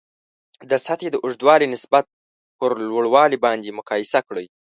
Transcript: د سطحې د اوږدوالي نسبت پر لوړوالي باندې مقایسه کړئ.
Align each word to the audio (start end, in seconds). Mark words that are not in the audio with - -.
د 0.69 0.71
سطحې 0.85 1.09
د 1.11 1.17
اوږدوالي 1.23 1.67
نسبت 1.75 2.05
پر 2.59 2.71
لوړوالي 2.89 3.37
باندې 3.45 3.77
مقایسه 3.79 4.19
کړئ. 4.27 4.45